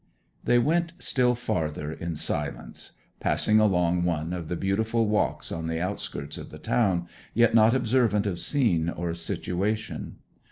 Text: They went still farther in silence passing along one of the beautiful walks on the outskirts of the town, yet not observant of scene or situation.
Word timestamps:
They 0.43 0.57
went 0.57 0.93
still 0.97 1.35
farther 1.35 1.91
in 1.93 2.15
silence 2.15 2.93
passing 3.19 3.59
along 3.59 4.03
one 4.03 4.33
of 4.33 4.47
the 4.47 4.55
beautiful 4.55 5.05
walks 5.07 5.51
on 5.51 5.67
the 5.67 5.79
outskirts 5.79 6.39
of 6.39 6.49
the 6.49 6.57
town, 6.57 7.07
yet 7.35 7.53
not 7.53 7.75
observant 7.75 8.25
of 8.25 8.39
scene 8.39 8.89
or 8.89 9.13
situation. 9.13 10.15